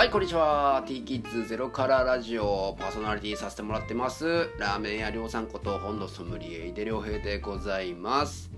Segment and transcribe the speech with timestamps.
[0.00, 0.82] はい、こんにちは。
[0.86, 4.48] T キッズゼロからラジオパーソナリティさせてもらってます。
[4.58, 8.50] ラーメン屋りょうさんこと本のソムリエ井出良平でございます。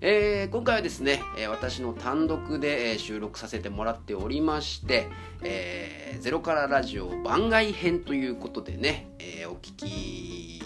[0.00, 5.08] えー今回はですね、え私の単独で、え収録させてもらっておりまして、
[5.42, 10.62] えーゼロからラジオ番外編ということでね、えーお聞き、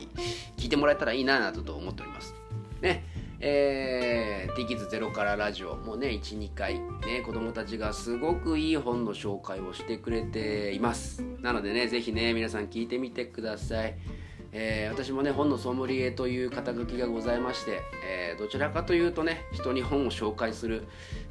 [0.58, 2.34] 聞いてもらえたらいいななどと思っております。
[2.82, 3.06] ね、
[3.42, 11.24] えー、T キズゼロからラジオもうね12回ね子供たちがすごくいい本の紹介をしてくれています。
[11.40, 13.96] なのでねぜひね皆さん聞いてみてください。
[14.52, 20.86] えー私もね本のソムリエという肩書きがございまして、えーどちらかというとね人に本を紹介する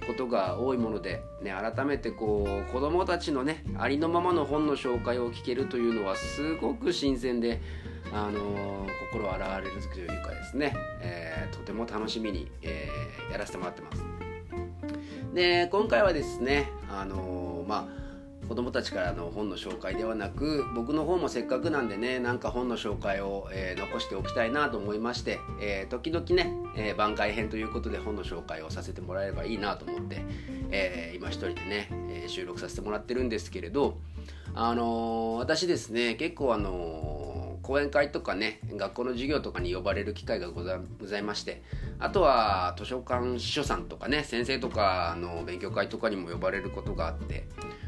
[0.07, 7.61] ことが多いもので、ね、改めてこう子供たちのねありのままの本の紹介を聞けるというのはすごく新鮮で、
[8.13, 14.03] あのー心洗われるというかですね、えーとても楽しみに、えーやらせてもらってます。
[15.33, 30.23] で今回はですねあのまあ子供たちからの本の紹介ではなく僕の方もせっかくなんでねなんか本の紹介を、えー残しておきたいなと思いまして、えー時々ね、えー番外編ということで本の紹介をさせてもらえればいいなと思って、
[30.71, 33.97] えー今一人でね、え収録させてもらってるんですけれど
[34.55, 37.18] あの私ですね結構あの
[37.69, 40.79] 講演会とかね学校の授業とかに呼ばれる機会がござ
[41.19, 41.61] いまして
[41.99, 47.45] あとは図書館司書さんとかね先生とかの勉強会とかにも呼ばれることがあって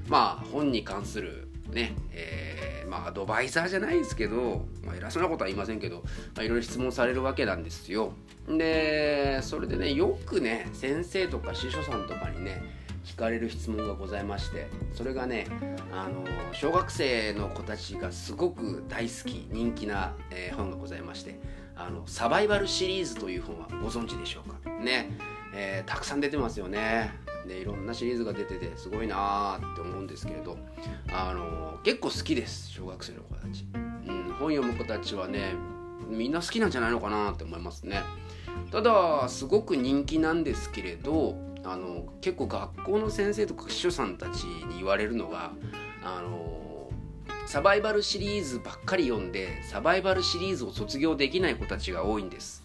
[0.08, 6.04] まあ本に関するねえーまあアドバイザーじゃないですけど、まあ、偉そうなことは言いませんけど、
[6.36, 8.14] まあ、いろいろ質問されるわけなんですよ。
[8.48, 12.62] でそれでねよくね先生とか司書さんとかにね
[13.03, 15.47] 聞かれる質問がございましてそれがね
[15.91, 21.39] あの小学生の子たちがすごく大好き人気な、えー本がございまして
[21.75, 24.69] あのサバイバルシリーズという本はご存知でしょうか？
[24.69, 25.17] ね、
[25.53, 27.11] えーたくさん出てますよね。
[27.47, 30.57] でいろんなシリーズが出ててすごいなーって思うんですけれど
[31.11, 35.56] あの結構好きです小学生の子たち、うん、本読む子たちはね
[36.07, 38.03] みんな好きなんじゃないのかなって思いますね。
[38.72, 45.51] ただすごく人気なんですけれどあの結構学校の先生とか秘書さんたちに言われるのが
[46.03, 46.89] あの
[47.45, 52.63] サバイバルシリーズばっかり読んでサバイバルシリーズを卒業できない子たちが多いんです。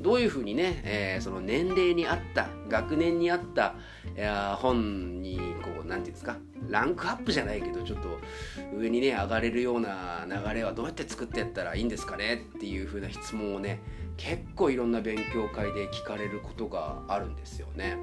[0.00, 3.74] どういうふうにね、えーその年齢に合った学年に合った
[4.20, 6.36] や本にこう何て言うんですか
[6.68, 8.08] ランクアップじゃないけどちょっと
[8.76, 13.80] 上にね上がれるような流れはどうやって作ってやったらいいんですかねっていう風な質問をね
[14.16, 17.96] 結構いろんな勉強会で聞かれることがあるんですよね。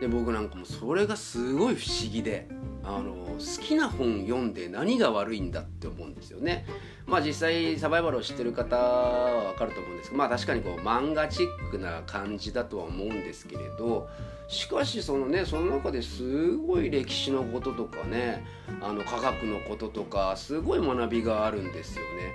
[0.00, 2.48] で僕なんかもそれがすごい不思議で
[2.82, 6.66] あの好きな本読んで何が悪いんだって思うんですよね。
[7.06, 14.08] まあ実際サバイバルを知ってる方はわかると思うんですけどまあ確かにこう漫画チックな感じだとは思うんですけれど
[14.48, 18.44] しかしそのねその中ですごい歴史のこととかね
[18.80, 22.34] あの科学のこととかすごい学びがあるんですよね。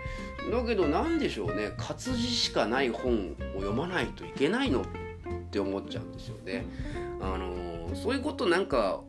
[0.51, 4.85] だけど何でしょうね活字しかない本を読まないといけないのっ
[5.49, 6.65] て思っちゃうんですよね。
[7.21, 9.01] あのそういうことなんか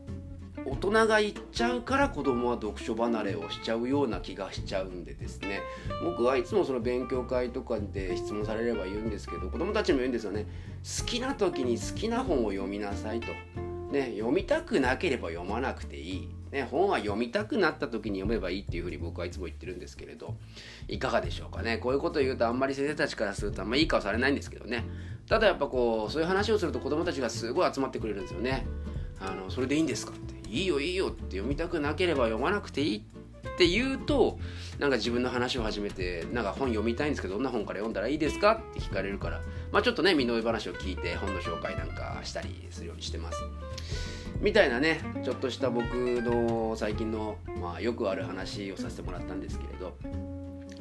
[0.69, 5.61] 大人が言っちゃうから子供は読書離れをしちゃうような気がしちゃうんでですね。
[6.03, 10.45] 僕はいつもその勉強会とかで質問されれば言うんですけど子供たちも言うんですよね。
[10.99, 13.27] 好きな時に好きな本を読みなさいと、
[13.91, 20.35] ね、読みたくなければ読まなくていい、ね、本は読みたくなった時に読めばいいっていうふうに僕はいつも言ってるんですけれど。
[20.89, 21.77] いかがでしょうかね。
[21.77, 24.83] こういうことを言うとあんまり先生たちからするとあんまりいい顔されないんですけどね。
[25.29, 28.65] ただやっぱこうそういう話をすると子供たちがすごい集まってくれるんですよね。
[29.19, 30.36] あのそれでいいんですかって。
[30.49, 34.37] いいよいいよって読みたくなければ読まなくていいって言うと
[34.77, 39.41] なんか自分の話を始めてなんか本読みたいんですけどどんな本から読んだらいいですかって聞かれるから
[39.71, 43.41] まあちょっとね身の上話を聞いて本の紹介なんかしたりするようにしてます
[44.39, 45.83] みたいなねちょっとした僕
[46.21, 49.93] の最近の、まあ、よくある話をさせてもらったんですけれど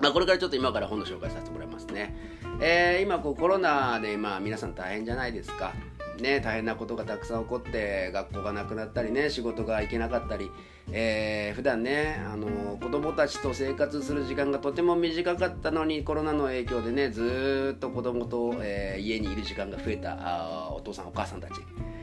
[0.00, 2.14] まあ、これからちょっと今から本の紹介させてもらいますね。
[2.60, 5.72] えー今こうコロナでまあ皆さん大変じゃないですか。
[6.20, 10.50] ね、大変なことがたくさん起こって学校がなくなったりね仕事が行けなかったり、
[10.90, 21.52] えー普段ねあの子供たちと生活する時間がとても短かったのにコロナの影響でねずっと子供と、えー家にいる時間が増えたあお父さんお母さんたち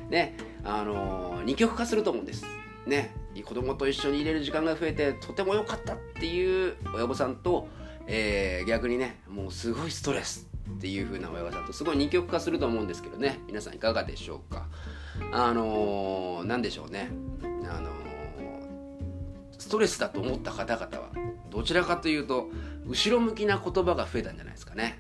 [0.10, 2.46] ねあの二極化すると思うんです。
[2.86, 3.16] ね、
[3.46, 7.70] 子供と一緒に入れる時間が増えてとても良かったっていう親御さんと、
[8.08, 13.40] えー逆にねもうすごいストレスっていう風な親御さんとすごい二極化すると思うんですけどね。
[13.48, 14.68] 皆さんいかがでしょうか。
[15.32, 17.10] あのー、でしょうね。
[17.70, 17.94] あのー
[19.58, 21.10] ストレスだと思った方々は
[21.50, 22.50] どちらかというと
[22.86, 24.98] 後ろ向きな言葉が増えたんじゃないですかね。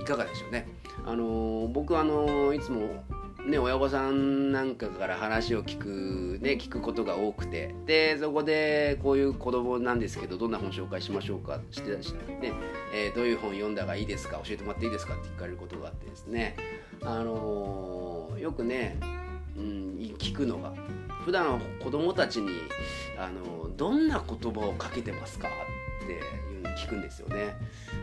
[0.00, 0.68] いかがでしょうね。
[1.04, 3.04] あのー僕あのーいつも
[3.46, 7.74] ね、親御さんなんかから話を聞く、ね、聞くことが多くて。
[7.86, 12.52] でそこでこういう子供なんですけどどんな本紹介しましょうかしてね。
[12.94, 16.56] えー、どういう本読んだがいいですか教えてもらっていいですかって聞かれることがあってですね、
[17.02, 18.98] あのー、よくね、
[19.56, 20.72] うん、聞くのが
[21.24, 22.50] 普段子供たちに、
[23.18, 25.48] あのー、どんな言葉をかけてますか
[26.16, 27.56] っていうの聞くんですよね。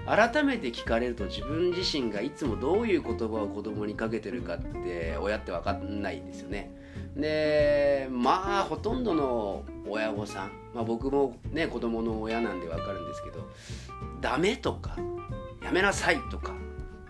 [0.06, 6.72] 改めて聞かれると自分自身がいつもどういう言葉を子供にかけてるかって親って分かんないんですよね。
[7.16, 13.50] でまあほとんどの親御さん、まあ、僕もね子供の親なんで分かるんですけど
[14.22, 14.96] 「ダメ」とか
[15.64, 16.54] 「やめなさい」とか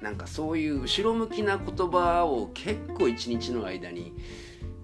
[0.01, 4.13] なんかそういう後ろ向きな言葉を結構一日の間に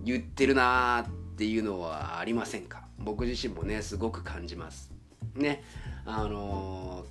[0.04, 2.83] 言ってるなーっていうのはありませんか？
[3.00, 4.92] 僕自身もねすごく感じます。
[5.36, 5.63] ね。
[6.06, 7.06] あの、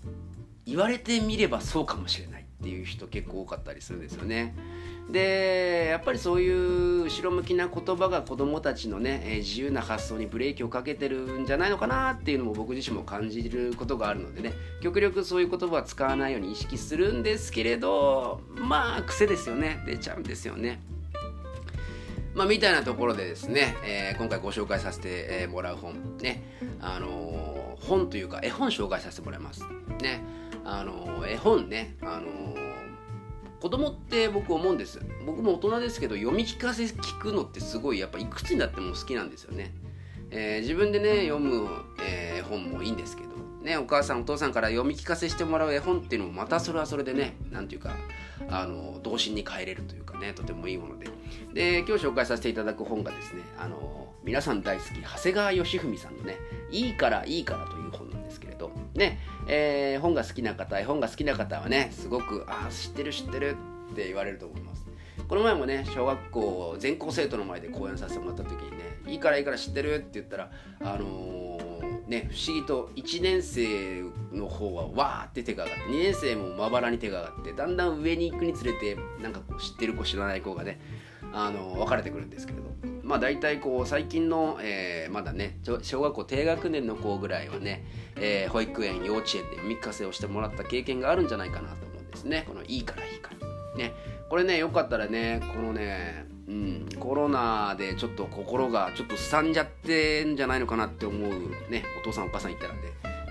[0.67, 4.55] 言われてみればそうかもしれないっていう人結構多かったりするんですよね。
[5.11, 20.81] でやっぱりそういう後ろ向きな言葉が子どもたちのね、え、自由な発想にブレーキをかけてるんじゃないのかなっていうのも僕自身も感じることがあるのでね極力そういう言葉は使わないように意識するんですけれどまあ癖ですよね出ちゃうんですよね。
[22.35, 26.43] まあ、みたいなところでですね、えー、今回ご紹介させてもらう本ね、
[26.81, 29.65] あのー本というか絵本紹介させてもらいます。
[30.01, 30.23] ね。
[30.65, 32.27] あの、絵本ね、あの、
[33.61, 35.01] 子供って僕思うんです。
[35.25, 39.73] 僕も大人ですけど、読み聞かせ聞くのってすごいやっぱいくつになっても好きなんですよね。
[40.31, 41.69] えー、自分でね、読む、
[42.03, 43.31] えー、本もいいんですけど、
[43.63, 47.95] ね、お母さんお父さんから読み聞かせしてもらう絵本っていうのもまたそれはそれでね何ていうか
[48.49, 51.07] あの童心に帰れるというかねとてもいいもので。
[51.53, 56.39] で今日紹介させていただく本がですねあの皆さん大好き長谷川義文さんのね
[56.71, 58.71] 「いいからいいから」という本なんですけれど。
[58.95, 59.19] ね、
[59.49, 63.57] えー、本が好きな方絵本が好きな方はねすごく「ああ知ってる知ってる」
[63.93, 64.87] って言われると思います。
[65.29, 70.51] この前もね小学校全校生徒の前で講演させてもらった時にね「いいからいいから知ってる」って言ったら
[70.81, 71.52] あのー、
[72.13, 80.81] ね不思議と1年生の方はわーって手が上がって2年生もまばらに手が上がってだんだん上に行くにつれてなんかこう知ってる子知らない子がね
[81.33, 82.71] あの分かれてくるんですけれど。
[83.03, 87.85] まあ大体こう最近の、えー、まだね小学校低学年の子ぐらいはね、
[88.17, 92.45] えー、保育園幼稚園で読み聞かせをしてもらった経験があるんじゃないかなと思うんですね。
[92.47, 93.93] この「いいからいいから」ね。
[94.29, 101.31] これねよかったらねこのねうん、コロナでちょっと心がちょっとすさんじゃってんじゃないのかなって思う
[101.71, 102.81] ねお父さんお母さんいたらね。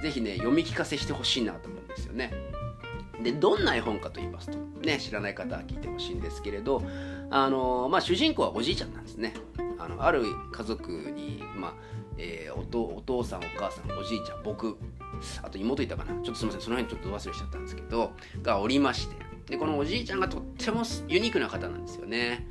[0.02, 2.34] 是非ね読み聞かせしてほしいなと思うんですよね。
[3.22, 6.82] でどんな絵本かと言いますと、ね、知らない方は聞いてほしいんですけれど
[7.30, 9.34] あの、まあ、主人公はおじいちゃんなんですね。
[9.78, 11.74] あのある家族に、まあ
[12.18, 14.78] えー、おお父さんお母さんおじいちゃん僕
[15.44, 16.14] あと妹いたかな。
[16.16, 18.12] ちょっとすみませんその辺ちょっと忘れしちゃったんですけど
[18.42, 19.16] がおりまして。
[19.48, 22.48] でこのおじいちゃんがとってもユニークな方なんですよね。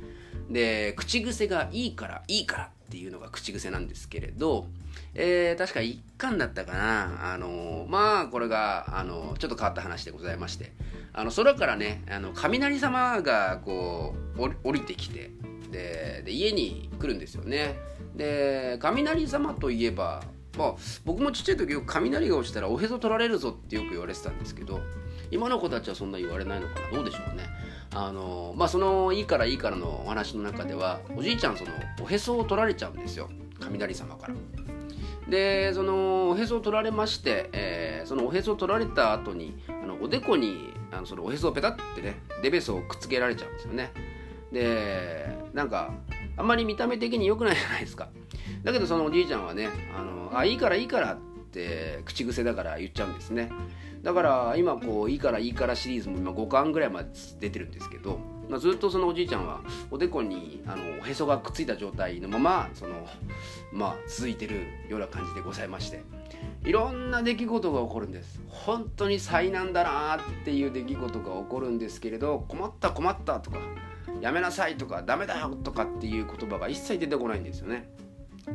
[0.51, 4.67] で口癖がいいからいいからっていうのが口癖なんですけれど、
[5.13, 7.33] えー、確か1巻だったかな。
[7.33, 10.71] あのまあこれがあのちょっと変わった話でございまして。
[11.13, 15.29] あの空からねあの雷様がこう降りてきて
[15.71, 17.77] で家に来るんですよね。
[18.15, 20.23] で雷様といえば
[20.57, 20.75] まあ
[21.05, 24.79] 僕もちっちゃい時よく雷が落ちたらおへそ取られるぞってよく言われてたんですけど
[25.31, 26.97] 今の子たちはそんな言われないのかな。
[26.97, 27.43] どうでしょうね。
[27.93, 31.71] あのまあそのいいからいいからのお話の中ではおじいちゃんその
[32.01, 33.29] おへそを取られちゃうんですよ。
[33.59, 34.33] 雷様から。
[35.29, 43.91] でそのおへそを取られまして、えー、そのおへそを取られた後にあのおでこにあのそのおへそをペタってねデベソをくっつけられちゃうんですよね。
[44.51, 45.93] でなんか
[46.37, 48.09] あんまり見た目的に良くないじゃないですか。
[48.63, 51.30] だけどそのおじいちゃんはねあのあいいからいいからって
[52.05, 53.51] 口癖だから言っちゃうんですね。
[54.03, 63.07] だから今こう「いいからいいから」シリーズも今5巻ぐらいまで出てるんですけど、まあ、ずっとそのおじいちゃんはおでこにあのおへそがくっついた状態のままその、
[63.71, 66.03] まあ、続いてるような感じでございまして。
[66.63, 68.39] いろんな出来事が起こるんです。
[68.47, 73.59] 本当に災難だなっていう出来事が起こるんですけれど困った困ったとか
[74.21, 77.89] やめなさいとかダメだよとかっていう言葉が一切出てこないんですよね。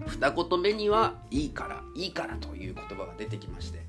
[0.06, 3.86] 二言目にはいいからいいからという言葉が出てきまして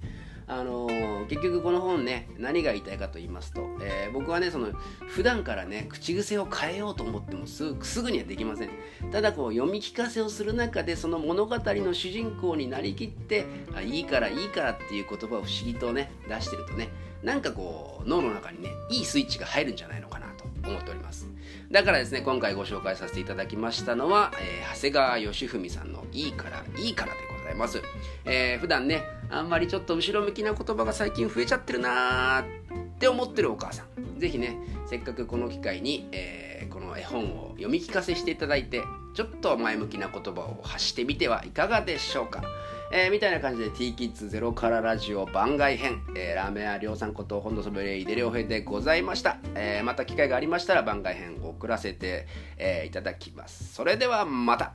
[0.49, 4.69] あのー、結局この本ね何が言いたいかと言いますと、えー、僕はねその
[5.07, 8.69] 普段からね口癖を変えようと思ってもすぐにはできません。
[9.11, 16.89] ただこう読み聞かせをする中でその物語の主人公になりきってあいいからいいからっていう言葉を不思議とね出してるとね
[17.23, 20.45] なんかこう脳の中にねいいスイッチが入るんじゃないのかなと。
[20.69, 21.27] 思っております。
[21.71, 27.81] だからですね今回ご紹介させていただきましたのは、えー、長谷川義文さんの「いいからいいから」でございます、
[28.25, 34.19] えー、普段ねあんまりちょっと後ろ向きな言葉が最近増えちゃってるなーって思ってるお母さん。
[34.19, 34.57] 是非ね
[34.87, 38.83] せっかくこの機会に、えー、この絵本を読み聞かせしていただいて
[39.13, 42.43] ちょっと前向きな言葉を発してみてはいかがでしょうか、
[42.91, 52.27] えー、みたいな感じで t キッズゼロからラジオ番外編、えー、ラーメン屋りょうさんこと本土そぶれ井出良平でございました、えー、また機会がありましたら番外編を送らせて、
[52.57, 53.73] えー、いただきます。
[53.73, 54.73] それではまた。